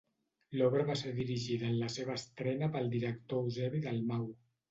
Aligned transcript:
L'obra 0.59 0.85
va 0.87 0.93
ser 1.01 1.11
dirigida 1.17 1.67
en 1.67 1.75
la 1.81 1.91
seva 1.97 2.15
estrena 2.21 2.71
pel 2.77 2.91
director 2.97 3.45
Eusebi 3.45 3.83
Dalmau. 3.87 4.27